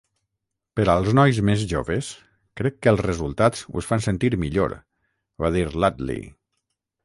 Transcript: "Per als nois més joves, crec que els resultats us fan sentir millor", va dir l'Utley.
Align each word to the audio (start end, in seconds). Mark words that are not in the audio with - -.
"Per 0.77 0.85
als 0.93 1.11
nois 1.19 1.41
més 1.49 1.65
joves, 1.73 2.09
crec 2.61 2.81
que 2.85 2.93
els 2.93 3.05
resultats 3.09 3.63
us 3.83 3.93
fan 3.93 4.05
sentir 4.09 4.35
millor", 4.47 4.77
va 5.45 5.57
dir 5.59 5.67
l'Utley. 5.79 6.29